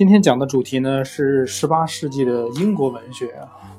[0.00, 3.76] 今天讲的主题呢是十八世纪的英国文学啊，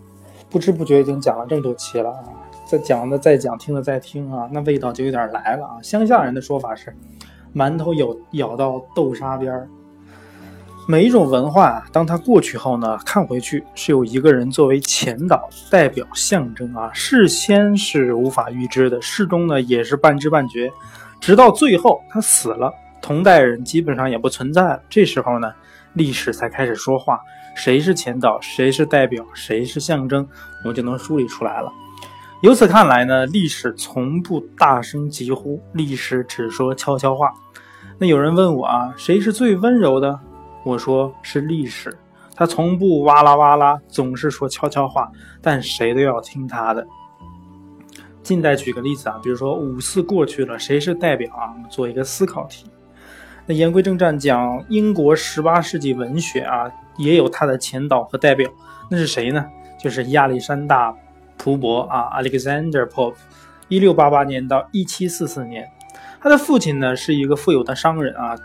[0.52, 2.30] 不知不觉已经讲了这么多期了啊，
[2.64, 5.82] 在讲的再讲，听的再听啊，那味道就有点来了啊。
[5.82, 6.96] 乡下人的说法是，
[7.56, 9.68] 馒头咬咬到豆沙边儿。
[10.88, 20.72] 每一种文化，当它过去后呢，看回去是有一个人作为前导、代表、象征啊，事先是无法预知的，事中呢也是半知半觉，
[21.20, 24.84] 直到最后他死了，同代人基本上也不存在了。
[24.88, 25.52] 这时候呢，
[25.94, 27.20] 历史才开始说话，
[27.56, 30.28] 谁是前导，谁是代表，谁是象征，
[30.64, 31.72] 我们就能梳理出来了。
[32.42, 37.32] 由此看来呢，历史从不大声疾呼，历史只说悄悄话。
[38.00, 40.20] 那有人问我啊，谁是最温柔的？
[40.64, 41.96] 我说是历史，
[42.34, 46.88] 他从不哇啦哇啦，总是说悄悄话，但谁都要听他的。
[48.24, 51.52] 近代举个例子啊，比如说五四过去了，谁是代表啊？
[51.54, 52.71] 我们做一个思考题。
[53.54, 58.50] 言归正传，讲英国十八世纪文学啊，也有他的前导和代表，
[58.90, 59.46] 那是谁呢？
[59.80, 60.92] 就是亚历山大·
[61.38, 63.16] 蒲伯啊，Alexander Pope，
[63.68, 65.68] 一六八八年到一七四四年。
[66.20, 68.36] 他的父亲呢是一个富有的商人啊。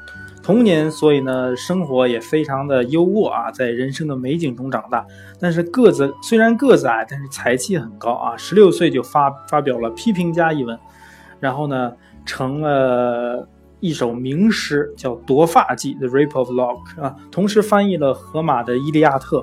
[0.42, 5.04] 童年，所以呢，生活也非常的优渥啊，在人生的美景中长大。
[5.40, 8.36] 但是个子虽然个子矮，但是才气很高啊。
[8.36, 10.78] 十六岁就发发表了《批评家》一文，
[11.40, 11.92] 然后呢，
[12.24, 13.46] 成了
[13.86, 17.14] 一首名诗，叫《夺发记》（The Rape of Lock） 啊。
[17.30, 19.38] 同时翻译了荷马的《伊利亚特》。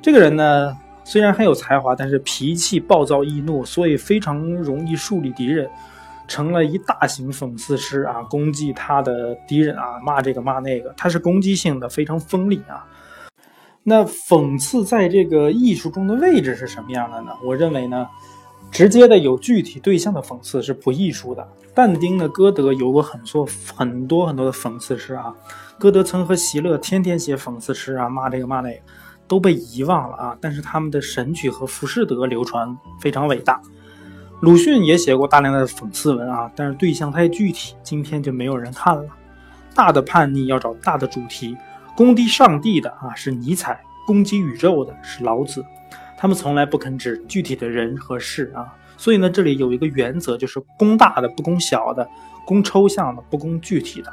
[0.00, 5.68] 这个人呢，虽然很有才华，但是脾气暴躁易怒，所以非常容易树立敌人。
[6.26, 12.86] 成了一大型讽刺诗啊，攻击他的敌人啊，骂这个骂那个，他是攻击性的，非常锋利啊。
[13.82, 17.32] 那讽刺在这个艺术中的位置是什么样的呢？
[17.44, 18.08] 我认为呢，
[18.74, 21.46] 直接的有具体对象的讽刺是不艺术的。
[21.72, 25.32] 但丁的歌德有过很多很多很多的讽刺诗啊，
[25.78, 28.80] 歌德曾和席勒天天写讽刺诗啊，骂这个骂那个，
[29.28, 30.36] 都被遗忘了啊。
[30.40, 33.62] 但是他们的神曲和浮士德流传非常伟大。
[34.40, 39.04] 鲁迅也写过大量的讽刺文啊，但是对象太具体，今天就没有人看了。
[39.72, 41.56] 大的叛逆要找大的主题，
[41.96, 45.64] 攻击上帝的啊是尼采，攻击宇宙的是老子，
[46.24, 48.64] 他们从来不肯指具体的人和事啊。
[48.96, 52.08] 所以呢，这里有一个原则，就是攻大的不攻小的，
[52.46, 54.10] 攻抽象的不攻具体的。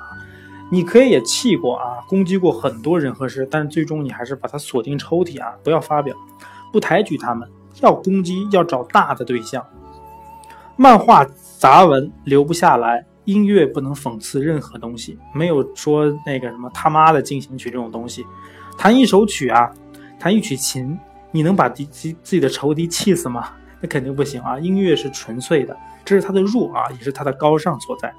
[0.69, 6.13] 你可以也气过啊，攻击过很多人和事，但是最终你还是把它锁定抽屉啊，不要发表，
[6.73, 7.49] 不抬举他们，
[7.79, 9.65] 要攻击要找大的对象。
[10.75, 11.25] 漫画
[11.57, 18.25] 杂文留不下来，音乐不能讽刺任何东西，没有说那个什么他妈的进行曲这种东西。
[18.77, 19.71] 弹一首曲啊，
[20.19, 20.99] 弹一曲琴，
[21.31, 23.49] 你能把敌自自己的仇敌气死吗？
[23.79, 24.59] 那肯定不行啊！
[24.59, 25.75] 音乐是纯粹的，
[26.05, 28.13] 这是他的弱啊，也是他的高尚所在。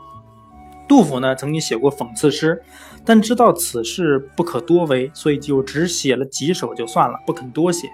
[0.89, 2.61] 杜甫呢曾经写过讽刺诗，
[3.05, 7.89] 但知道此事不可多为，所以就只写了几首就算了，不肯多写。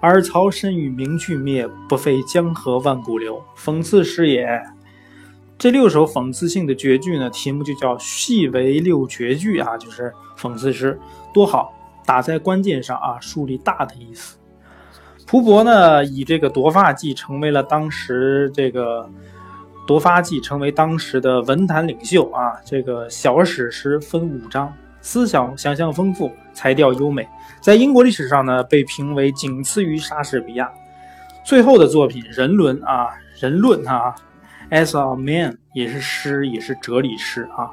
[0.00, 3.42] 而曹身与名俱灭，不废江河万古流。
[3.56, 4.62] 讽刺诗也。
[5.56, 10.98] 这六首讽刺性的绝句呢，题目就叫“细为六绝句”啊，就是讽刺诗，
[11.34, 11.72] 多好，
[12.08, 14.38] 打在关键上啊，树立大的意思。
[15.26, 19.06] 蒲伯呢，以这个夺发记成为了当时这个
[19.86, 22.56] 夺发记成为当时的文坛领袖啊。
[22.64, 24.72] 这个小史诗分五章。
[25.00, 27.26] 思想想象丰富，才调优美，
[27.60, 30.70] 在英国历史上呢，被评为仅次于莎士比亚。
[31.44, 33.06] 最后的作品《人伦》啊，
[33.40, 34.14] 《人论》啊，
[34.74, 37.64] 《As a Man》也是诗，也是哲理诗啊。《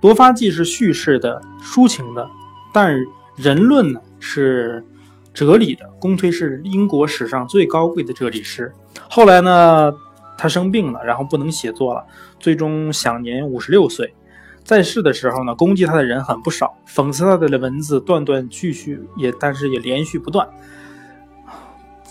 [0.00, 2.28] 夺发记》是叙事的、抒情的，
[2.72, 2.94] 但
[3.36, 4.84] 《人论》呢是
[5.32, 8.72] 哲理的，公推是英国史上最高贵的哲理师。
[9.10, 9.92] 后来呢，
[10.38, 12.04] 他生病了，然后不能写作了，
[12.38, 14.14] 最终享年五十六岁。
[14.62, 20.48] 在世的时候呢，攻击他的人很不少，讽刺他的文字断断续续，也但是也连续不断，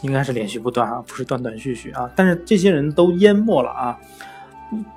[0.02, 2.08] 应该是连续不断啊，不是断断续续啊。
[2.16, 3.98] 但是这些人都淹没了啊，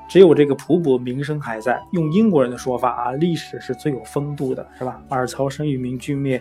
[0.09, 1.83] 只有这个普普名声还在。
[1.93, 5.01] 用英国人的说法啊，历史是最有风度的，是吧？
[5.09, 6.41] 尔曹生与名俱灭，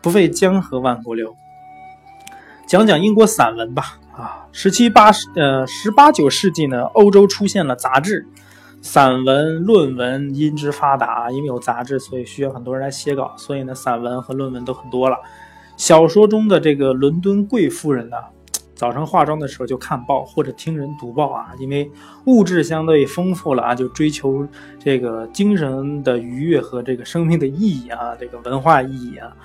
[0.00, 1.34] 不废江河万古流。
[2.66, 8.26] 讲讲英国散文吧啊，十七八十呃十八九世纪呢，欧洲出现了杂志。
[8.80, 15.16] 散文、论文因之发达，因为有杂志，所以需要很多人来写稿，所以呢，散文和论文都很多了。
[15.76, 18.16] 小说中的这个伦敦贵妇人呢，
[18.78, 21.90] 早上化妆的时候就看报或者听人读报啊，因为
[22.26, 24.46] 物质相对丰富了啊，就追求
[24.78, 29.36] 这个精神的愉悦和这个生命的意义啊，这个文化意义啊。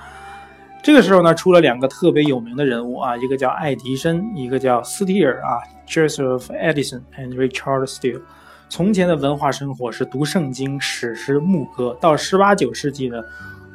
[0.83, 5.57] 这个时候呢，出了两个特别有名的人物啊，一个叫爱迪生，一个叫斯蒂尔啊
[5.87, 8.21] ，Joseph Edison and Richard Steele。
[8.69, 13.19] 从前的文化生活是读圣经、史诗、牧歌，到十八九世纪呢，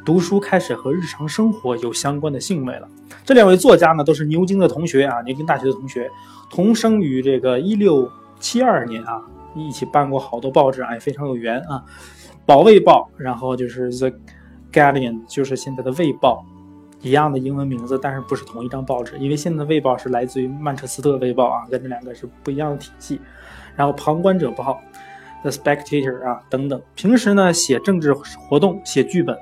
[0.08, 2.88] 读书开始和日常生活有相关的兴味了。
[3.26, 6.10] 这两位作家呢，都是牛津的同学啊，牛津大学的同学，
[6.48, 8.10] 同生于这个一六
[8.40, 9.22] 七二年啊，
[9.54, 11.84] 一起办过好多报纸啊，也非常有缘啊。
[12.46, 14.10] 保卫报，然后就是 The
[14.72, 16.42] Guardian，就是现在的卫报，
[17.02, 23.20] 一样的英文名字，但是不是同一张报纸，因为现在的卫报是来自于曼彻斯特卫报啊，跟这两个是不一样的体系。
[23.76, 24.80] 然后旁观者报。
[25.42, 26.82] The Spectator 啊，等等。
[26.96, 29.38] 平时呢写政治活动，写剧本，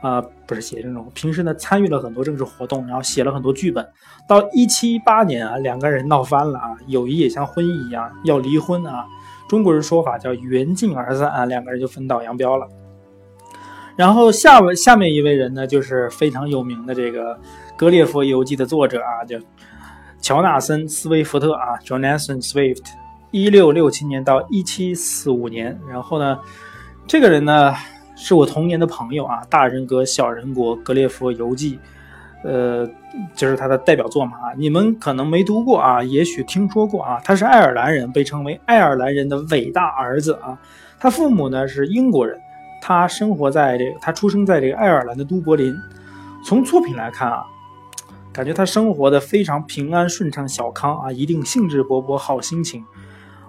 [0.00, 1.10] 啊，不是写这种。
[1.14, 3.86] 平时呢参与了很多政治活动，然后写了很多剧本。
[4.26, 9.04] 到一七一八年啊，两个人闹翻了啊，友谊也像婚姻一样要离婚啊。
[9.48, 12.66] 中国人说法叫缘尽而散啊，两个人就分道扬镳了。
[13.96, 17.34] 然后下位下面一位人呢，就是非常有名的这个
[17.76, 19.36] 《格列佛游记》的作者啊，叫
[20.20, 22.84] 乔纳森·斯威夫特啊，Jonathan Swift。
[23.30, 26.38] 一六六七年到一七四五年，然后呢，
[27.06, 27.74] 这个人呢
[28.20, 31.76] 是我童年的朋友啊，《大人格小人国》《格列佛游记》，
[32.42, 32.84] 呃，
[33.32, 40.58] 就是他的代表作嘛，你们可能没读过啊，也许听说过啊，他是爱尔兰人，被称为爱尔兰人的伟大儿子啊，
[40.98, 42.36] 他父母呢是英国人，
[42.82, 45.72] 他生活在这个，他出生在这个爱尔兰的都柏林。
[46.44, 47.44] 从作品来看啊。
[48.30, 52.84] 感觉他生活的非常平安顺畅小康啊，一定兴致勃勃好心情。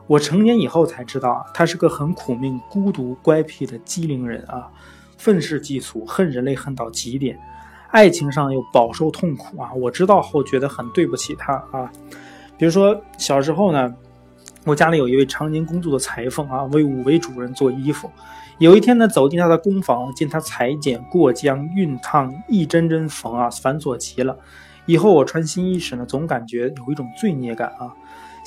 [0.10, 4.68] 我成年以后才知道，他是个很苦命、孤独、乖僻的机灵人啊，
[5.20, 7.40] 愤世嫉俗，恨人类恨到极点，
[7.92, 9.72] 爱情上又饱受痛苦啊。
[9.72, 11.92] 我知道后觉得很对不起他啊。
[12.58, 13.94] 比如说小时候呢，
[14.66, 18.10] 我家里有一位常年工作的裁缝啊，为五位主人做衣服。
[18.58, 24.36] 有一天呢，走进他的工坊，见他裁剪、过浆、熨烫，一针针缝啊，繁琐极了。
[24.88, 27.94] 以后我穿新衣时呢，总感觉有一种罪孽感啊。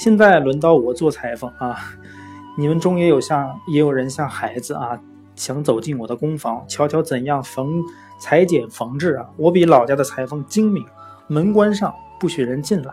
[0.03, 1.79] 现在轮到我做裁缝啊，
[2.59, 4.99] 你们中也有像也有人像孩子啊，
[5.37, 7.81] 想走进我的工坊，瞧瞧怎样缝、
[8.19, 9.25] 裁剪、缝制啊。
[9.37, 10.85] 我比老家的裁缝精明，
[11.29, 12.93] 门关上不许人进来。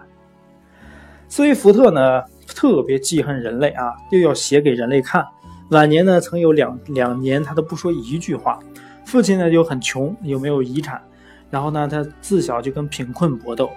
[1.28, 5.26] 斯威福特呢，特别记恨人类啊，又要写给人类看。
[5.72, 8.60] 晚年呢，曾有两两年他都不说一句话。
[9.04, 11.02] 父亲呢就很穷，又没有遗产。
[11.50, 13.72] 然后呢，他自小就跟贫困搏斗。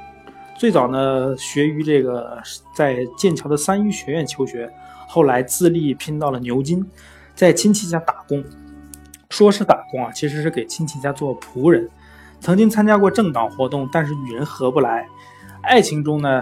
[0.63, 2.41] 最早呢，学于这个
[2.73, 4.73] 在剑桥的三一学院求学，
[5.09, 6.89] 后来自立拼到了牛津，
[7.35, 8.45] 在亲戚家打工。
[9.31, 11.91] 说是打工啊，其实是给亲戚家做仆人。
[12.39, 15.09] 曾经参加过政党活动，但是与人合不来。
[15.65, 16.41] 爱情中呢，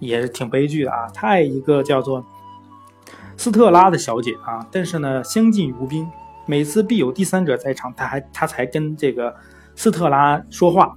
[0.00, 1.08] 也是挺悲剧的啊。
[1.14, 2.22] 他爱一个叫做
[3.38, 6.06] 斯特拉的小姐啊，但是呢，相敬如宾，
[6.44, 9.34] 每次必有第三者在场，他还他才跟这个。
[9.74, 10.94] 斯特拉说话。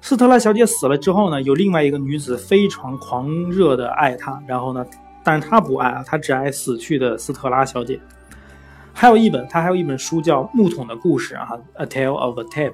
[0.00, 4.84] 斯特拉小姐死了之后呢，有另外一个女子非常狂热的爱他，然后呢，
[5.22, 8.00] 但是他不爱啊，他只爱死去的斯特拉小姐。
[8.92, 12.70] 还有一本，他还有一本书叫《木桶的故事》啊，《A Tale of a Tap》。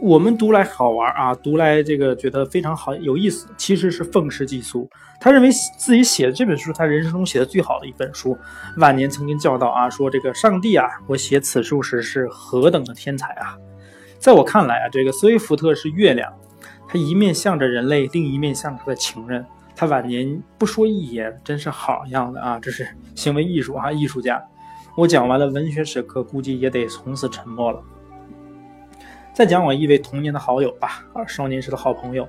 [0.00, 4.88] 我们读来好玩啊，读来这个觉得非常好有意思，其实是愤世嫉俗。
[5.20, 8.38] 他认为自己写的这本书，他人生中写的最好的一本书。
[8.76, 13.56] 晚年曾经教导啊，说这个上帝啊，我写此书时是何等的天才啊！
[14.20, 16.30] 在我看来啊，这个斯威夫特是月亮，
[16.86, 19.44] 他一面向着人类，另一面向着他的情人。
[19.74, 22.58] 他晚年不说一言，真是好样的啊！
[22.60, 24.44] 这是行为艺术啊，艺术家。
[24.94, 27.82] 我讲完了文学史课，估计也得从此沉默了。
[29.32, 32.28] 再讲我一位童年的好友吧，啊，少年时的好朋友，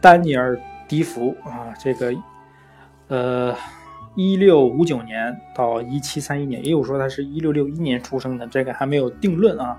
[0.00, 0.56] 丹尼尔·
[0.88, 2.14] 迪福啊，这个，
[3.08, 3.54] 呃，
[4.14, 9.78] 一六五九年到一七三一年，也有说他是一六六一年出生的，这个还没有定论啊。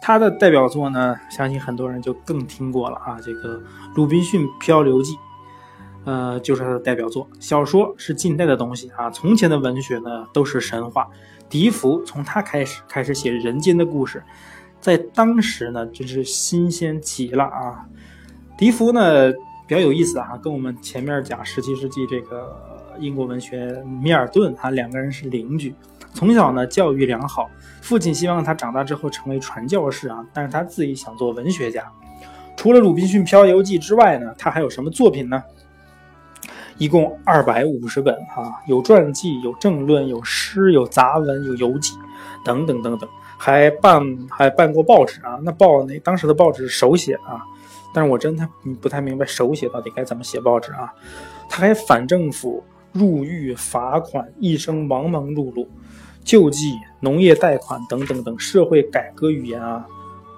[0.00, 3.20] 他的代表作呢，相信很多人就更听过了啊。
[3.20, 3.58] 这个
[3.94, 5.12] 《鲁滨逊漂流记》，
[6.04, 7.28] 呃，就是他的代表作。
[7.38, 11.06] 小说是近代的东西啊，从前的文学呢都是神话。
[11.48, 14.22] 笛福从他开始开始写人间的故事，
[14.80, 17.84] 在当时呢真是新鲜极了啊。
[18.56, 19.30] 笛福呢
[19.66, 25.74] 比较有意思啊，跟我们前面讲十七世纪这个英国文学米尔顿，他两个人是邻居。
[26.12, 27.48] 从小呢，教育良好，
[27.80, 31.84] 父亲希望他长大之后成为传教士啊，但是他自己想做文学家。
[32.56, 35.42] 除了《鲁滨逊漂流记》之外呢，他还有什么作品呢？
[36.76, 41.94] 一共二百五十本啊，有传记，有政论，有诗，有杂文，有游记，
[42.44, 45.38] 等等等等，还办还办过报纸啊。
[45.42, 47.40] 那报那当时的报纸是手写啊，
[47.94, 48.46] 但是我真的
[48.80, 50.92] 不太明白手写到底该怎么写报纸啊。
[51.48, 52.62] 他还反政府。
[52.92, 55.66] 入狱、罚款，一生忙忙碌碌，
[56.24, 59.86] 救济、农业贷款等等等社会改革语言啊，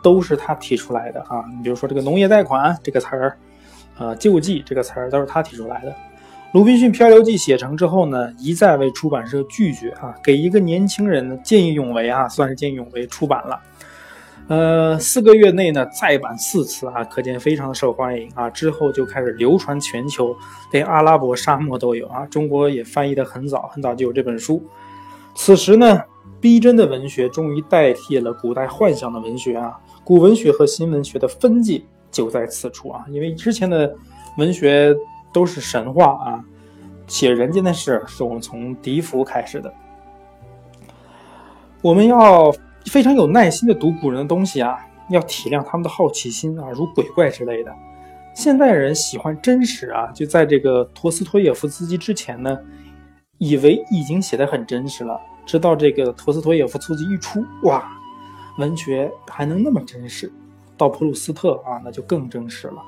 [0.03, 1.45] 都是他提出来的啊。
[1.57, 3.39] 你比如说这个农业贷款这个词儿，
[3.97, 5.91] 啊，救济这个词儿都是他提出来的。
[6.53, 13.59] 《鲁滨逊漂流记》写成之后呢，一再为出版社拒绝啊，给一个年轻人见义勇为啊，算是见义勇为出版了。
[14.53, 18.51] 呃，四个月内呢再版四次啊，可见非常的受欢迎啊。
[18.51, 20.37] 之后就开始流传全球，
[20.71, 22.27] 连阿拉伯沙漠都有啊。
[22.27, 24.63] 中国也翻译的很早，很早就有这本书。
[25.35, 26.03] 此时呢，
[26.39, 29.81] 逼真的文学终于代替了古代幻想的文学啊。
[30.05, 33.97] 古文学和新文学的分界就在此处啊，因为之前的
[34.37, 34.95] 文学
[35.33, 36.45] 都是神话啊，
[37.07, 39.73] 写人间的事是我们从笛福开始的。
[41.81, 42.55] 我们要
[42.87, 44.79] 非常有耐心的读古人的东西啊，
[45.11, 47.73] 要体谅他们的好奇心啊，如鬼怪之类的。
[48.35, 52.59] 现代人喜欢真实啊，就在这个陀思妥耶夫斯基之前呢，
[53.39, 57.87] 以为已经写得很真实了，直到这个陀思妥耶夫斯基一出，哇，
[58.59, 60.33] 文学还能那么真实？
[60.77, 62.83] 到普鲁斯特啊，那就更真实了。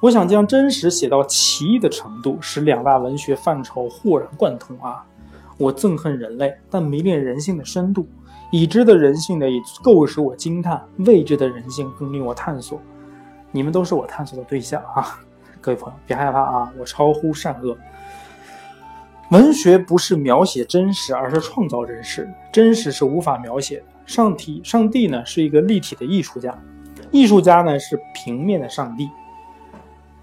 [0.00, 5.04] 我想将真实写到奇异的程度，使两大文学范畴豁然贯通啊。
[5.58, 8.08] 我憎恨人类，但迷恋人性的深度。
[8.50, 12.80] 已知的人性呢，也够使我惊叹；未知的人性更令我探索。
[13.52, 15.18] 你们都是我探索的对象啊，
[15.60, 16.72] 各位朋友，别害怕啊！
[16.78, 17.76] 我超乎善恶。
[19.30, 22.28] 文学不是描写真实，而是创造真实。
[22.52, 23.84] 真实是无法描写的。
[24.04, 26.56] 上体，上帝呢是一个立体的艺术家，
[27.12, 29.08] 艺术家呢是平面的上帝。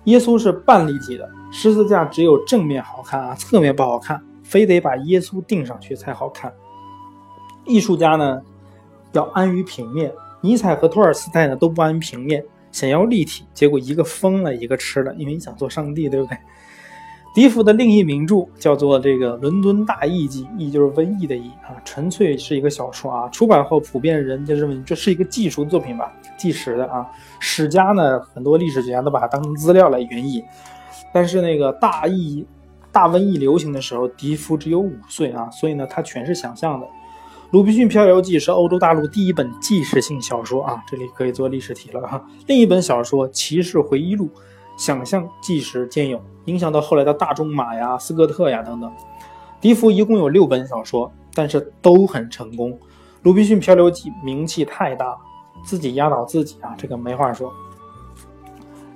[0.04, 4.22] 耶稣是半立体的，十字架只有正面好看啊，侧面不好看。
[4.44, 6.54] 非得把耶稣钉上去才好看。
[7.68, 8.42] 艺术家呢，
[9.12, 10.12] 要安于平面。
[10.42, 16.38] 尼采和托尔斯泰呢都不安于平面，想要立体，结果一个疯了，一个吃了，因为你想做上帝，对不对？
[17.34, 23.30] 笛福的另一名著叫做这个《伦敦大艺记》，艺就是瘟疫的疫啊，纯粹是一个小说啊。
[23.30, 27.06] 出版后，普遍人就认为这是一个技术作品吧，纪实的啊。
[27.40, 30.44] 史家呢，很多历史学家都把它当成资料来援引，
[31.14, 32.46] 但是那个大义。
[32.90, 36.88] 大瘟疫流行的时候，笛福只有五岁啊，所以呢，他全是想象的。
[37.52, 42.22] 《鲁滨逊漂流记》是欧洲大陆第一本纪实性小说啊，这里可以做历史题了哈。
[42.46, 44.26] 另一本小说《骑士回忆录》，
[44.78, 48.92] 想象纪实兼有，影响到后来的大仲马呀、斯科特呀等等。
[49.62, 52.74] 笛福一共有六本小说，但是都很成功。
[53.24, 55.16] 《鲁滨逊漂流记》名气太大，
[55.64, 57.50] 自己压倒自己啊，这个没话说。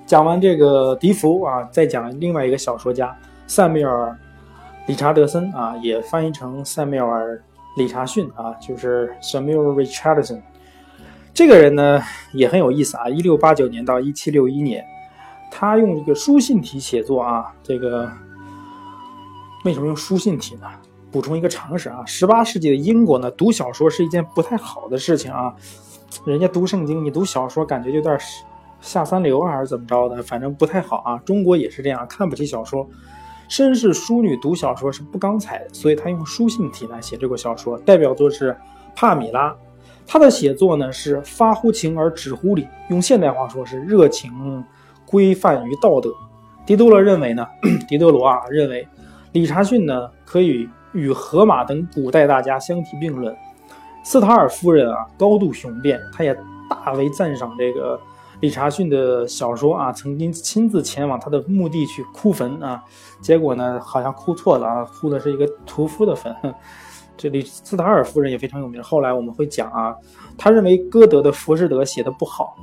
[0.06, 3.18] 讲完这个笛福啊，再讲另外一个小说家。
[3.48, 4.10] 塞缪尔·
[4.88, 7.38] 理查德森啊，也翻译成塞缪尔·
[7.78, 10.42] 理查逊啊，就是 Samuel Richardson。
[11.34, 12.02] 这个人呢
[12.34, 14.86] 也很有意思啊，一六八九年到一七六一年，
[15.50, 17.54] 他用这个书信体写作啊。
[17.64, 18.12] 这个
[19.64, 20.68] 为什么用书信体呢？
[21.12, 25.54] 补充一个常识啊，十八世纪的英国呢，读小说是一件不太好的事情啊。
[26.26, 28.18] 人家读圣经，你读小说感觉有点
[28.80, 31.18] 下三流还是怎么着的，反正不太好啊。
[31.26, 32.88] 中国也是这样，看不起小说。
[33.52, 37.78] 绅士淑女读小说是不刚才的，所以他用书信体来写这个小说。
[37.80, 38.54] 代表作是
[38.96, 39.50] 《帕米拉》，
[40.08, 44.32] 他的写作呢是发乎情而止乎礼，用现代话说是热情
[45.06, 46.10] 规范于道德。
[46.66, 47.46] 狄多罗认为呢，
[47.90, 48.88] 狄德罗啊认为，
[49.34, 53.36] 理查逊呢可以与荷马等古代大家相提并论。
[54.02, 56.34] 斯塔尔夫人啊高度雄辩，他也
[56.70, 58.00] 大为赞赏这个。
[58.42, 62.84] 理查逊的小说啊，曾经亲自前往他的墓地去哭坟啊，
[63.22, 66.36] 结果呢，好像哭错了啊，哭的是一个屠夫的坟。
[67.16, 69.96] 这里斯塔尔夫人也非常有名，后来我们会讲啊，
[70.40, 72.56] 他认为歌德的《浮士德》写的不好，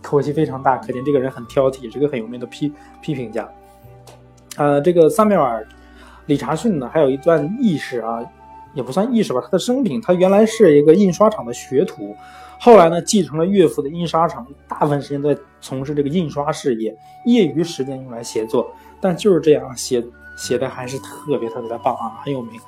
[0.00, 3.46] 口气非常大，可见这个人很挑剔，是个很有名的批批评家。
[4.56, 5.62] 呃，这个萨缪尔·
[6.24, 8.24] 理查逊呢，还有一段轶事啊，
[8.72, 12.16] 也不算轶事吧，他的生平，他原来是一个印刷厂的学徒。
[12.60, 18.70] 后来呢，继承了岳父的印刷厂，大部分时间在从事这个印刷事业，业余时间用来写作。
[19.00, 20.04] 但就是这样写
[20.36, 22.60] 写的还是特别特别的棒啊，很有名。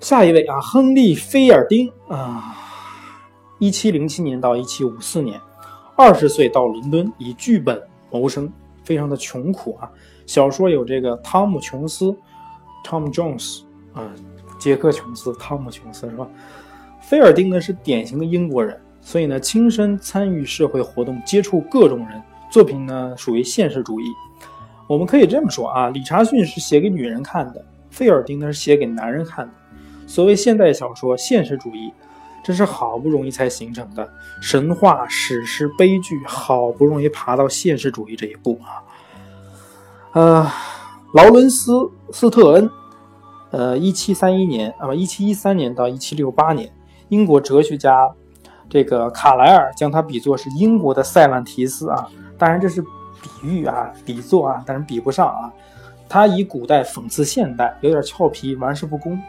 [0.00, 2.54] 下一位啊，亨利·菲尔丁啊，
[3.58, 5.40] 一七零七年到一七五四年，
[5.96, 7.80] 二十岁到伦敦以剧本
[8.10, 8.52] 谋生，
[8.84, 9.90] 非常的穷苦啊。
[10.26, 12.14] 小说有这个汤姆·琼斯
[12.84, 13.62] （Tom Jones）
[13.94, 14.12] 啊，
[14.58, 16.26] 杰克·琼斯，汤姆·琼斯是吧？
[17.02, 22.22] 菲尔丁呢是典型的英国人，所以呢亲身参与社会活动，接触各种人。
[22.50, 24.04] 作品呢属于现实主义。
[24.86, 29.52] 我们可以这么说啊，理查逊是写给女人看的，菲尔丁呢是写给男人看的。
[30.06, 31.92] 所谓现代小说现实主义，
[32.44, 34.06] 这是好不容易才形成的。
[34.40, 38.84] 神话、史诗、悲剧，好不容易爬到现实主义这一步啊。
[40.12, 40.50] 呃，
[41.14, 41.72] 劳伦斯·
[42.10, 42.70] 斯特恩，
[43.50, 46.70] 呃，一七三一年啊，不，一七一三年到一七六八年。
[47.12, 48.10] 英国哲学家
[48.70, 52.88] 这个卡莱尔将他比作是英国的塞万提斯啊，当然这是比
[53.44, 55.52] 喻啊，比作啊，但是比不上啊。
[56.08, 59.20] 他以古代讽刺现代，有点俏皮，玩世不恭。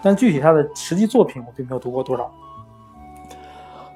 [0.00, 2.30] 但具体他的实际作品我并没有读过多少。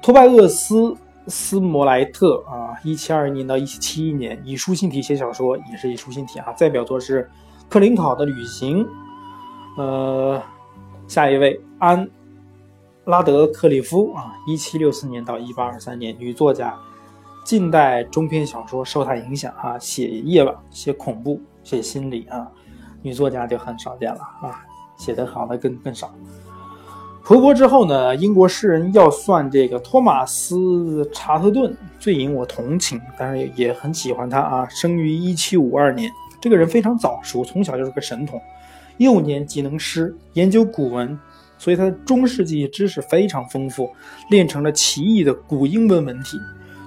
[0.01, 0.93] 托拜厄斯
[1.27, 6.53] 斯摩莱特啊，一七二一年到一七七一年，以书信体写小说，也是以书信体啊。
[6.57, 7.23] 代表作是
[7.69, 8.83] 《克林考的旅行》。
[9.77, 10.41] 呃，
[11.07, 12.07] 下一位安
[13.05, 16.75] 拉德克里夫啊，一七六四年到一八二三年，女作家，
[17.43, 22.47] 近代中篇小说受她影响啊，写夜晚，写恐怖，写心理啊，
[23.03, 24.65] 女作家就很少见了啊，
[24.97, 26.11] 写得好的更更少。
[27.23, 38.41] 回国之后呢，英国诗人要算这个托马斯查特顿最引我同情，当然也也很喜欢他啊，生于一七五二年，这个人非常早熟，从小就是个神童。
[38.97, 41.19] 幼年即能诗，研究古文，
[41.65, 43.89] 所以他的中世纪知识非常丰富，
[44.29, 46.37] 练成了奇异的古英文文体。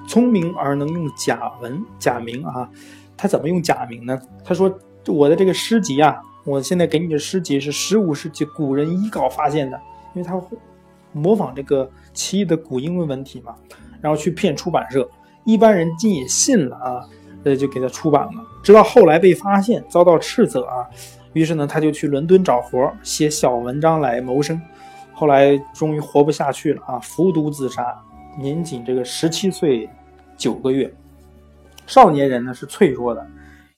[0.07, 2.71] 聪明而能用假文假名啊，
[3.17, 4.17] 他怎么用假名呢？
[4.45, 4.73] 他说
[5.09, 9.77] ：“我的这个诗集啊，我现在给你的诗集是十五世纪古人遗稿发现的，
[10.15, 10.41] 因为他
[11.13, 13.57] 模仿这个奇异的古英文文体嘛，
[14.01, 15.11] 然后去骗出版社，
[15.45, 17.05] 一般人竟也信了啊，
[17.43, 18.33] 呃，就给他出版了。
[18.63, 20.87] 直到后来被发现，遭到斥责啊。”
[21.35, 24.61] 于是呢，他就去伦敦找活，写小文章来谋生。
[25.13, 27.95] 后来终于活不下去了啊，服毒自杀，
[28.39, 29.89] 年仅这个十七岁
[30.37, 30.93] 九个月。
[31.87, 33.27] 少年人呢是脆弱的，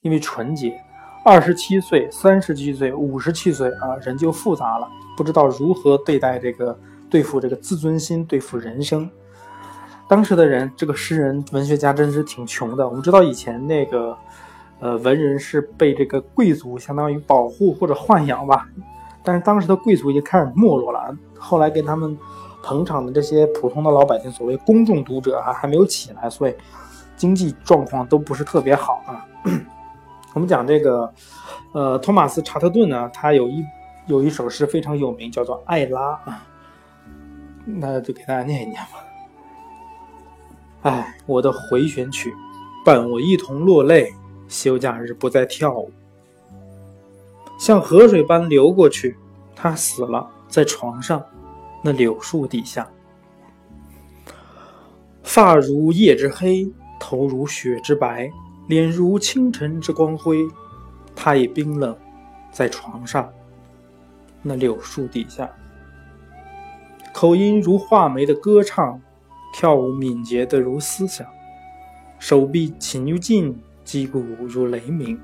[0.03, 0.81] 因为纯洁。
[1.25, 6.79] 二十七岁、三十七岁、五十七岁啊，人就复杂了，不知道如何对待这个
[7.11, 9.11] 对付这个自尊心，对付人生。
[10.09, 12.89] 当时的人，这个诗人、文学家真是挺穷的。
[12.89, 14.17] 我们知道以前那个。
[14.81, 18.67] 呃，文人是被这个贵族相当于保护或者豢养吧，
[19.23, 21.15] 但是当时的贵族已经开始没落了。
[21.39, 22.17] 后来给他们
[22.63, 26.55] 捧场的这些普通的老百姓，所谓公众读者啊，还没有起来，所以
[27.17, 29.25] 经济状况都不是特别好啊。
[30.33, 31.13] 我们讲这个，
[31.73, 33.65] 呃，托马斯查特顿呢，他有一
[34.07, 36.43] 有一首诗非常有名，叫做《艾拉》啊，
[37.65, 39.05] 那就给大家念一念吧。
[40.83, 42.33] 哎，我的回旋曲，
[42.85, 44.15] 伴我一同落泪。
[44.51, 45.91] 休假日不再跳舞，
[47.57, 49.17] 像河水般流过去。
[49.55, 51.23] 他死了，在床上，
[51.85, 52.91] 那柳树底下。
[55.23, 58.29] 发如夜之黑，头如雪之白，
[58.67, 60.49] 脸如清晨之光辉。
[61.15, 61.97] 他已冰冷，
[62.51, 63.31] 在床上，
[64.43, 65.49] 那柳树底下。
[67.13, 69.01] 口音如画眉的歌唱，
[69.53, 71.27] 跳舞敏捷的如思想，
[72.19, 73.57] 手臂勤又近。
[73.91, 75.21] 击鼓如雷鸣，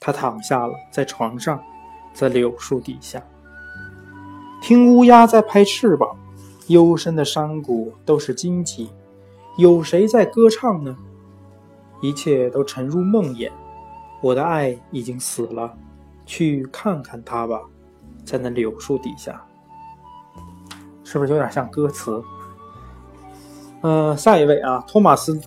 [0.00, 1.62] 他躺下了，在床上，
[2.12, 3.22] 在柳树底下，
[4.60, 6.16] 听乌鸦在拍翅膀，
[6.66, 8.90] 幽深的山谷都是荆棘，
[9.58, 10.96] 有谁在歌唱呢？
[12.02, 13.48] 一切都沉入梦魇，
[14.20, 15.72] 我的爱已经死了，
[16.26, 17.60] 去看看他吧，
[18.24, 19.40] 在那柳树底下，
[21.04, 22.20] 是不是有点像歌词？
[23.82, 25.32] 嗯，下一位啊，托马斯·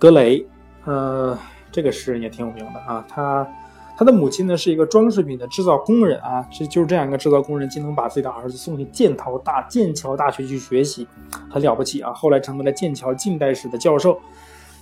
[0.00, 0.44] 格雷，
[0.84, 1.38] 呃。
[1.72, 3.48] 这个诗人也挺有名的啊，他
[3.96, 11.06] 他的母亲呢是一个装饰品的制造工人啊，这就是这样一个制造工人，竟能把自己的儿子送进剑桥大剑桥大学去学习，
[11.50, 12.12] 很了不起啊！
[12.12, 14.20] 后来成为了剑桥近代史的教授。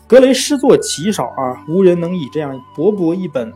[0.06, 3.52] 格雷诗作极少啊，无人能以这样薄薄一本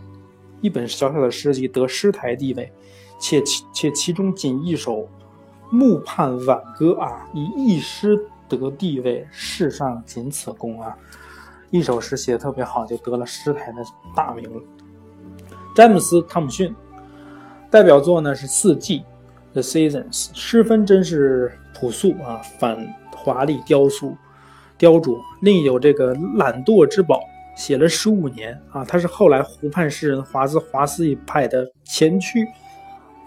[0.61, 2.73] 一本小小的诗集得诗台地位，
[3.19, 4.99] 且其且其中仅一首
[5.71, 8.17] 《木畔挽歌》啊，以一诗
[8.49, 10.97] 得地位，世上仅此功啊！
[11.75, 13.83] 一首诗写的特别好，就得了诗台的
[14.15, 14.63] 大名了。
[15.75, 16.73] 詹姆斯·汤姆逊
[17.69, 19.01] 代表作呢是《四季》
[19.55, 22.79] （The Seasons），诗风真是朴素啊，反
[23.17, 24.17] 华丽雕塑
[24.79, 25.19] 雕琢。
[25.41, 27.17] 另有这个《懒惰之宝》，
[27.61, 32.47] 写了十五年啊，他是后来湖畔诗人华兹华斯一派的前驱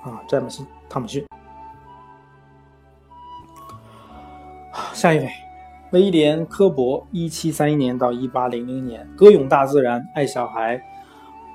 [0.06, 0.24] 啊。
[0.26, 1.28] 詹姆斯·汤姆逊，
[4.96, 5.30] 下一位。
[5.92, 10.82] 威廉·科伯，一七三一年到一八零零年，歌咏大自然，爱小孩，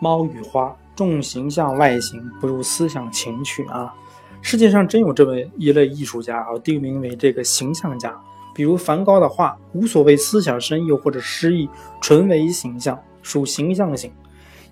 [0.01, 3.92] 猫与花，重形象外形，不入思想情趣啊！
[4.40, 8.18] 世界上真有这么一类艺术家啊，定名为这个形象家。
[8.55, 11.68] 比如梵高的画，无所谓思想深意或者诗意，
[12.01, 14.11] 纯为形象，属形象型。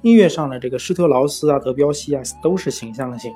[0.01, 3.31] 音乐上的这个施特劳斯啊、德彪西啊，都是形象型。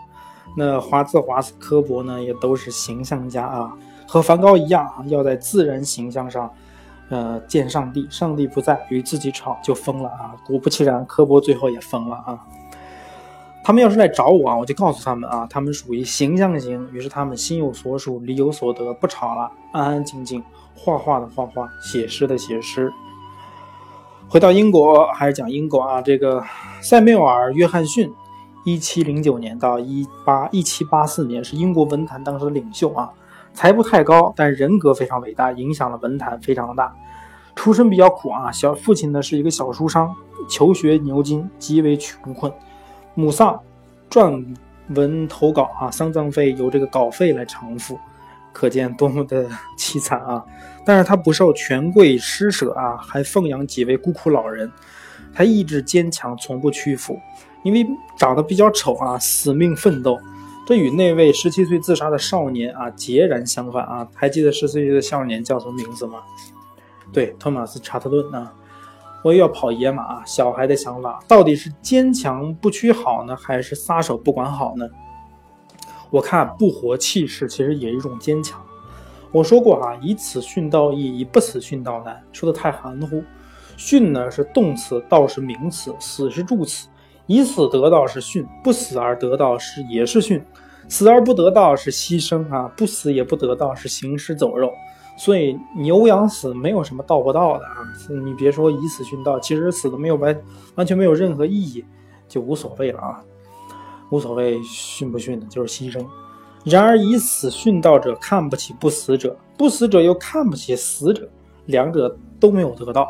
[0.56, 3.72] 那华兹华斯科伯呢，也都是形象家啊。
[4.14, 6.48] 和梵高一样啊，要在自然形象上，
[7.08, 8.06] 呃，见上帝。
[8.08, 10.36] 上帝不在，与自己吵就疯了啊！
[10.46, 12.38] 果不其然，科波最后也疯了啊！
[13.64, 16.88] 他们要是来找我啊，我就告诉他们啊，他们属于形象型。
[16.92, 20.40] 于是他们心有所属，理有所得，不吵了，安安静静
[20.76, 22.92] 画画的画画，写诗的写诗。
[24.28, 26.40] 回到英国，还是讲英国啊，这个
[26.80, 28.12] 塞缪尔·约翰逊，
[28.64, 33.10] 一七零九年到一八一七八四年，是英国文坛当时的领袖啊。
[33.54, 36.94] 才不太高，但人格非常伟大，影响了文坛非常的大。
[37.54, 40.14] 出身比较苦啊，小父亲呢是一个小书商，
[40.50, 42.52] 求学牛津，极为穷困。
[43.14, 43.60] 母丧，
[44.10, 44.44] 撰
[44.88, 47.98] 文投稿啊，丧葬费由这个稿费来偿付，
[48.52, 50.44] 可见多么的凄惨啊！
[50.84, 54.70] 但是他不受权贵施舍啊，还奉养几位孤苦老人，
[55.32, 57.18] 他意志坚强，从不屈服。
[57.62, 57.86] 因为
[58.18, 60.18] 长得比较丑啊，死命奋斗，
[60.66, 64.08] 这与那位十七岁自杀的少年啊截然相反啊！
[64.14, 66.22] 还记得十七岁的少年叫什么名字吗？
[67.12, 68.52] 对，托马斯·查特顿啊！
[69.22, 70.24] 我也要跑野马。
[70.24, 74.88] 小孩的想法到底是坚强不屈好呢，还是撒手不管好呢？
[76.10, 78.58] 我看不活气势其实也是一种坚强。
[79.32, 83.22] 我说过啊，以此训道易，以不死训道难，说的太含糊。
[83.76, 86.88] 训呢是动词，道是名词，死是助词。
[87.26, 90.44] 以死得道是训，不死而得道是也是训，
[90.88, 94.72] 死而不得道是牺牲啊，不死也不得道是行尸走肉。
[95.16, 97.76] 所以牛羊死没有什么道不道的啊，
[98.24, 100.36] 你别说以死殉道，其实死的没有完
[100.74, 101.84] 完全没有任何意义，
[102.26, 103.20] 就无所谓了啊，
[104.10, 106.04] 无所谓殉不殉的，就是牺牲。
[106.64, 111.28] 然而以死殉道者看不起不死者，不死者又看不起死者，
[111.66, 113.06] 两者都没有得到。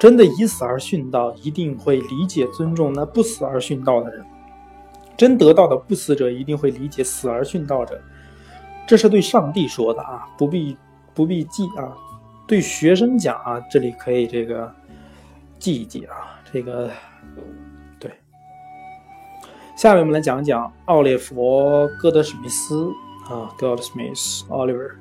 [0.00, 4.24] 真的以死而殉道，一定会理解尊重那不死而殉道的人；
[5.14, 8.00] 真得到的不死者，一定会理解死而殉道者。
[8.86, 10.74] 这是对上帝说的啊，不必
[11.12, 11.94] 不必记啊。
[12.46, 14.74] 对学生讲啊，这里可以这个
[15.58, 16.40] 记一记啊。
[16.50, 16.90] 这个
[17.98, 18.10] 对。
[19.76, 22.90] 下面我们来讲讲奥列佛·戈德史密斯
[23.28, 24.92] 啊，God Smith，Oliver，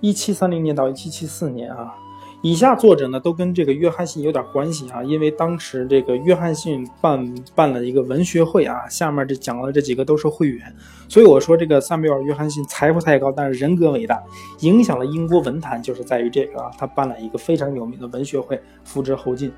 [0.00, 1.96] 一七三零年到一七七四年啊。
[2.42, 10.74] 以下作者呢，都跟这个约翰逊有点关系啊，因为当时这个约翰逊办办了一个文学会啊，下面这讲的这几个都是会员，
[11.06, 14.18] 所以我说这个萨缪尔·约翰逊财富太高，但是人格伟大，
[14.60, 19.52] 影响了英国文坛，就是在于这个啊，他办了一个非常有名的文学会，付之后进。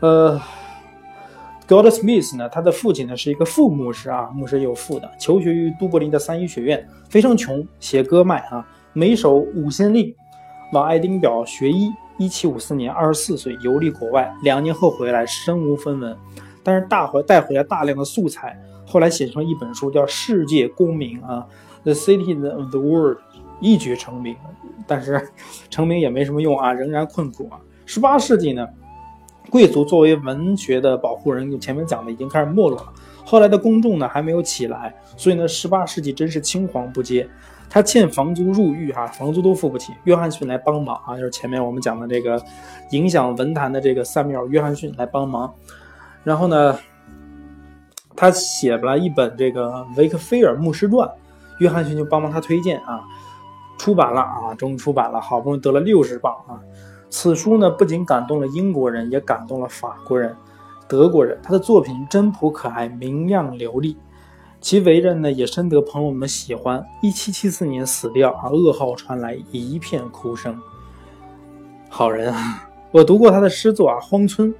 [0.00, 0.38] 呃
[1.66, 10.14] ，Goldsmith 呢，他的父亲呢是一个副牧师啊，牧师有副的，求学于都柏林的三一学院，非常穷，写歌卖啊，每首五先令。
[10.72, 16.16] 往爱丁堡学医，一七五四年，二十四岁游历国外，两年后回来，身无分文，
[16.64, 21.46] 但是大回带回来大量的素材，后来写成一本书，叫《世界公民》啊，
[21.84, 23.18] 《The Cities of the World》，
[23.60, 24.34] 一举成名，
[24.88, 25.30] 但是
[25.70, 27.60] 成名也没什么用啊，仍然困苦啊。
[27.84, 28.66] 十八世纪呢，
[29.48, 32.92] 贵族作为文学的保护人，就前面讲的已经开始没落了，
[33.24, 37.28] 后来的公众呢还没有起来，所以呢，十八世纪真是青黄不接。
[37.68, 39.92] 他欠房租入狱哈，房租都付不起。
[40.04, 42.42] 约翰逊来帮忙啊，就是前面我们讲的这个
[42.90, 45.52] 影响文坛的这个萨缪尔·约翰逊来帮忙。
[46.24, 46.78] 然后呢，
[48.14, 51.08] 他写了一本这个《维克菲尔牧师传》，
[51.60, 53.04] 约翰逊就帮忙他推荐啊，
[53.78, 56.58] 出版了啊，终于出版了，好不容易得了六十磅啊。
[57.10, 60.34] 此书呢，不仅感动了英国人，也感动了法国人、
[60.88, 61.38] 德国人。
[61.42, 63.96] 他的作品真朴可爱，明亮流利。
[64.66, 66.84] 其为人呢，也深得朋友们喜欢。
[67.00, 70.60] 一七七四年死掉啊，噩耗传来，一片哭声。
[71.88, 74.52] 好人啊， 我读过他的诗作啊，《荒村》，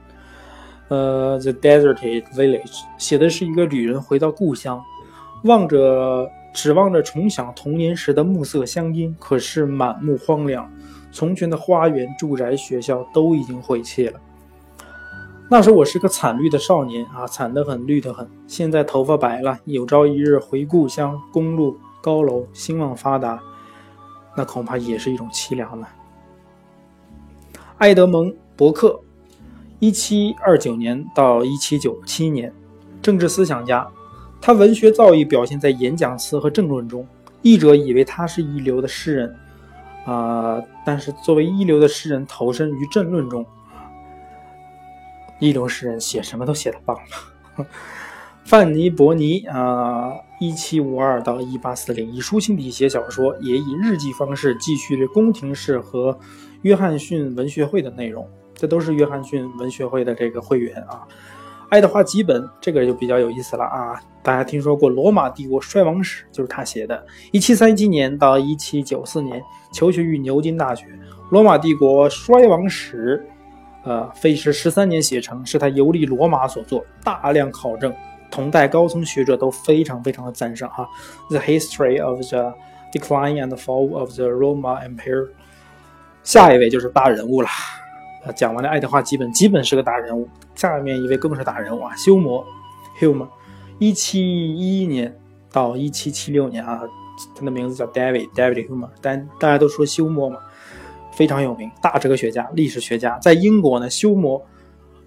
[0.87, 2.63] 呃，《The Deserted Village》，
[2.97, 4.81] 写的是一个旅人回到故乡，
[5.43, 10.73] 望着指望着重享童年时的暮色乡音，可是满目荒凉，
[11.11, 14.21] 从前的花园、住宅、学校都已经毁弃了。
[15.49, 18.29] 那时我是个惨绿的少年啊，惨得很，绿得很。
[18.49, 23.41] 现在头发白了，有朝一日回故乡，公路、高楼兴旺发达，
[24.37, 25.89] 那恐怕也是一种凄凉了。
[27.79, 28.99] 埃德蒙·伯克，
[29.79, 32.53] 一七二九年到一七九七年，
[33.01, 33.87] 政治思想家，
[34.41, 37.07] 他文学造诣表现在演讲词和政论中。
[37.43, 39.37] 译者以为他是一流的诗人，
[40.07, 43.47] 啊，但是作为一流的诗人，投身于政论中。
[45.39, 47.67] 一流诗人写什么都写得棒了。
[48.45, 56.17] 范尼伯尼啊，一七五二到一八四零，以抒情体写小说，也以日记方式继续着宫廷式和
[56.63, 58.25] 约翰逊文学会的内容。
[58.55, 61.03] 这都是约翰逊文学会的这个会员啊。
[61.71, 67.05] 爱德华·吉本这个就比较有意思了啊，大家听说过《罗马帝国衰亡史》，就是他写的。
[67.33, 70.87] 一七三七年到一七九四年，求学于牛津大学，
[71.31, 73.27] 《罗马帝国衰亡史》。
[73.87, 77.95] 呃，费时十三年写成，是他游历罗马所作，大量考证，
[78.33, 80.85] 同代高层学者都非常非常的赞赏哈。
[81.31, 82.53] The history of the
[82.93, 85.29] decline and fall of the Roman Empire。
[86.25, 87.49] 下一位就是大人物了，
[88.35, 90.29] 讲完了爱德华基本，基本是个大人物。
[90.57, 92.45] 下面一位更是大人物啊，休谟
[92.99, 93.29] ，Hume，
[93.79, 95.17] 一七一一年
[95.53, 96.83] 到一七七六年啊，
[97.37, 100.41] 他的名字叫 David David Hume，但大家都说休谟嘛，
[101.17, 104.41] 非常有名，大哲学家、历史学家，在英国呢，休谟、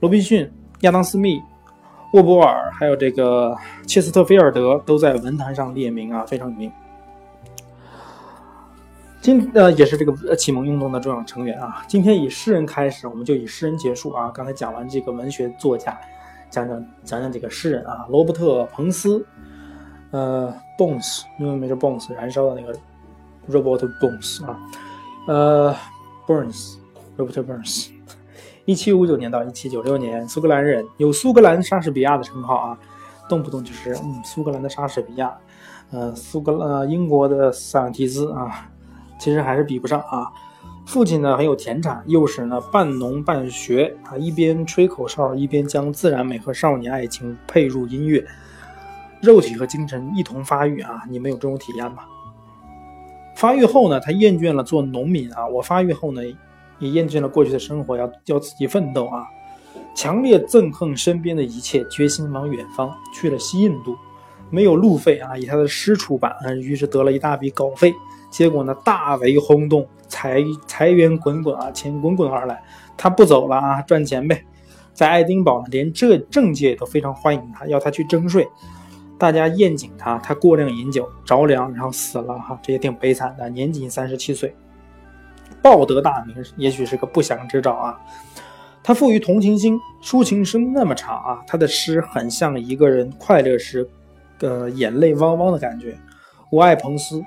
[0.01, 1.39] 罗宾逊、亚当·斯密、
[2.13, 6.71] 沃波尔，还有这个切斯特菲尔德都在文坛上列名啊，非常有名。
[9.21, 11.83] 今呃也是这个启蒙运动的重要成员啊。
[11.87, 14.31] 今天以诗人开始，我们就以诗人结束啊。
[14.33, 15.95] 刚才讲完这个文学作家，
[16.49, 18.07] 讲讲讲讲几个诗人啊。
[18.09, 19.23] 罗伯特·彭斯，
[20.11, 22.73] 呃，Bones，英文名是 Bones，燃烧的那个
[23.51, 24.57] Robert Bones 啊，
[25.27, 25.75] 呃
[26.29, 27.87] ，Burns，Robert Burns，
[28.65, 32.77] 一七五九年到一七九六年，苏格兰人，有苏格兰莎士比亚的称号啊，
[33.27, 35.35] 动不动就是嗯苏格兰的莎士比亚，
[35.89, 38.69] 呃，苏格呃英国的塞万提斯啊。
[39.19, 40.31] 其实还是比不上啊。
[40.85, 48.23] 父亲呢很有田产，幼时呢半农半学啊，一边吹口哨，一边将自然美和少年爱情配入音乐，
[49.21, 51.03] 肉体和精神一同发育啊。
[51.09, 52.03] 你们有这种体验吗？
[53.35, 55.47] 发育后呢，他厌倦了做农民啊。
[55.47, 56.21] 我发育后呢，
[56.79, 59.25] 也厌倦了过去的生活，要要自己奋斗啊。
[59.95, 63.95] 强烈憎恨身边的一切，决心往远方去了西印度，
[64.49, 67.93] 没有路费啊，以他的诗出版，于是得了一大笔稿费。
[68.29, 72.61] 结果呢，大为轰动，财财源滚滚啊，钱滚滚而来。
[72.95, 74.43] 他不走了啊，赚钱呗。
[74.93, 78.47] 在爱丁堡呢，连这政界都非常欢迎他，要他去征税。
[79.19, 84.55] 大家宴请他，他过量饮酒着凉，然后死了哈，这也挺悲惨的，年仅三十七岁。
[85.61, 87.99] 报得大名，也许是个不祥之兆啊。
[88.81, 93.87] 他富于同情心，抒情诗那么长啊，他的诗很像一个人快乐时，
[94.39, 95.97] 呃，眼泪汪汪的感觉。
[96.49, 97.21] 我爱彭斯。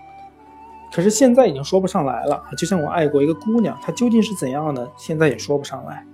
[0.94, 6.04] 可是现在已经说不上来了，就像我爱过一个姑娘，她究竟是怎样的，现在也说不上来。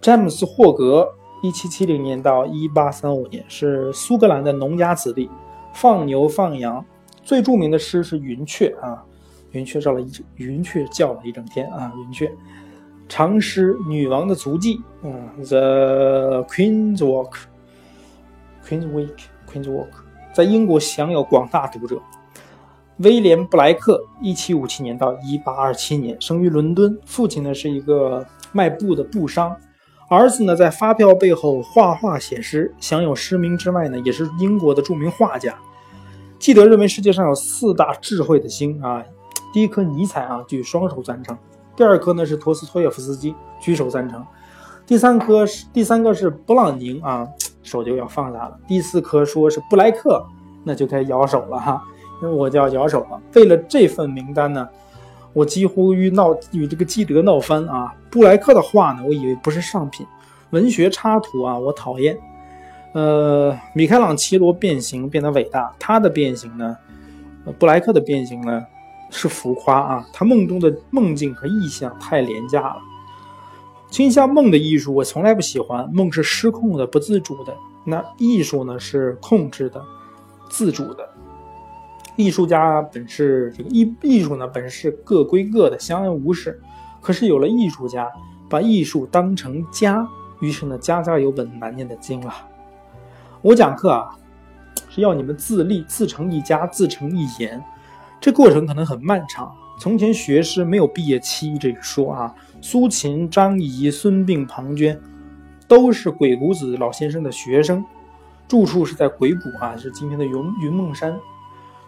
[0.00, 1.08] 詹姆斯·霍格，
[1.44, 5.28] 一七七零年到一八三五年，是苏格兰的农家子弟，
[5.74, 6.82] 放牛放羊。
[7.22, 9.04] 最著名的诗是《云雀》啊，
[9.50, 12.32] 云雀叫了一云雀叫了一整天啊，云雀。
[13.10, 17.32] 长诗《女王的足迹》嗯，《The Queen's Walk》
[18.66, 19.88] ，Queen's Week，Queen's Walk，
[20.32, 22.00] 在英国享有广大读者。
[23.00, 26.98] 威廉·布莱克，一七五七年到一八二七年，生于伦敦。
[27.04, 29.54] 父亲呢是一个卖布的布商，
[30.08, 35.54] 儿子呢在发票背后画画写诗，享有诗名之外呢，也是英国的著名画家。
[36.38, 39.02] 记得认为世界上有四大智慧的星啊，
[39.52, 41.34] 第一颗尼采啊，举双手赞成；
[41.74, 44.20] 第二颗呢是陀思妥耶夫斯基，举手赞成；
[44.86, 47.26] 第三颗是第三个是布朗宁啊，
[47.62, 50.24] 手就要放下了；第四颗说是布莱克，
[50.64, 51.82] 那就该摇手了哈。
[52.22, 53.20] 我就要摇手了。
[53.34, 54.66] 为了这份名单呢，
[55.34, 57.92] 我几乎与闹与这个基德闹翻啊！
[58.08, 60.06] 布莱克的画呢，我以为不是上品，
[60.50, 62.16] 文学插图啊，我讨厌。
[62.92, 66.76] 呃，米开朗基罗变形变得伟大，他的变形呢，
[67.58, 68.64] 布莱克的变形呢
[69.10, 70.06] 是浮夸啊！
[70.12, 72.76] 他梦中的梦境和意象太廉价了。
[73.90, 75.88] 倾向梦的艺术，我从来不喜欢。
[75.92, 77.52] 梦是失控的、不自主的，
[77.84, 79.82] 那艺术呢是控制的、
[80.48, 81.08] 自主的。
[82.16, 86.60] 艺术家本是这个艺艺术呢，本是各归各的，相安无事。
[87.00, 88.08] 可是有了艺术家，
[88.48, 90.08] 把艺术当成家，
[90.40, 92.32] 于是呢，家家有本难念的经了。
[93.42, 94.16] 我讲课啊，
[94.88, 97.62] 是要你们自立，自成一家，自成一言。
[98.20, 99.52] 这过程可能很漫长。
[99.78, 102.34] 从前学诗没有毕业期这一说啊。
[102.62, 104.96] 苏秦、张仪、孙膑、庞涓，
[105.68, 107.84] 都是鬼谷子老先生的学生，
[108.48, 111.14] 住处是在鬼谷啊，是今天的云云梦山。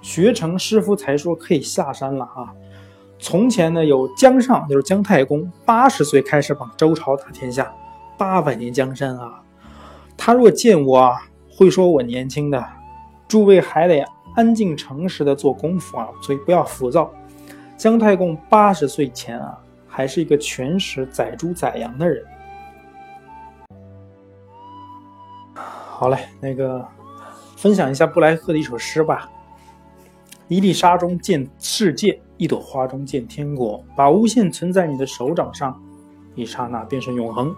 [0.07, 2.55] 学成师傅才说可以下山了啊！
[3.19, 7.75] 从前呢，有姜尚，就是姜太公，八十岁开始帮周朝打天下，
[8.17, 9.43] 八百年江山啊！
[10.17, 11.13] 他若见我，
[11.51, 12.65] 会说我年轻的。
[13.27, 14.05] 诸位还得
[14.37, 17.11] 安静诚实的做功夫啊，所以不要浮躁。
[17.77, 22.25] 姜太公八十岁前啊，还是一个全食宰猪宰羊的人。
[25.57, 26.87] 好嘞，那个
[27.57, 29.29] 分享一下布莱克的一首诗吧。
[30.49, 33.85] 一粒沙中见世界，一朵花中见天国。
[33.97, 35.77] 把无限存在你的手掌上，
[36.37, 37.53] 一刹那便是永恒。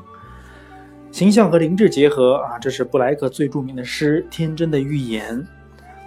[1.10, 5.36] 形象和灵智结合啊，这是布莱克最著名的诗《天真的预言》。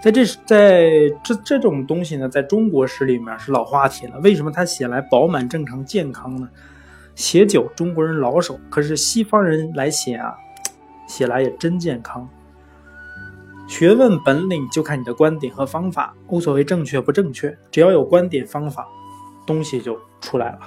[0.02, 0.90] 在这在
[1.22, 4.18] 这这种东西呢，在中国诗里面是老话题了。
[4.18, 6.48] 为什么他写来饱满、正常、健康呢？
[7.14, 10.34] 写酒中国人老手，可是西方人来写啊，
[11.06, 12.28] 写来也真健康。
[13.68, 18.86] 学问本领就看你的观点和方法，无所谓正确不正确，只要有观点方法，
[19.46, 20.60] 东西就出来了。